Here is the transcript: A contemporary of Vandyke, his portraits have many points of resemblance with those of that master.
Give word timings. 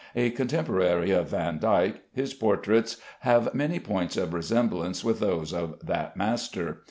A 0.15 0.31
contemporary 0.31 1.11
of 1.11 1.29
Vandyke, 1.29 2.01
his 2.11 2.33
portraits 2.33 2.97
have 3.19 3.53
many 3.53 3.79
points 3.79 4.17
of 4.17 4.33
resemblance 4.33 5.03
with 5.03 5.19
those 5.19 5.53
of 5.53 5.75
that 5.85 6.17
master. 6.17 6.79